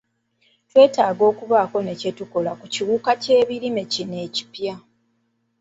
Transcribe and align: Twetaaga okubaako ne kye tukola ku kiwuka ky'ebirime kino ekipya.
Twetaaga 0.69 1.23
okubaako 1.31 1.77
ne 1.83 1.93
kye 1.99 2.11
tukola 2.17 2.51
ku 2.59 2.65
kiwuka 2.73 3.11
ky'ebirime 3.21 3.83
kino 3.93 4.15
ekipya. 4.27 4.75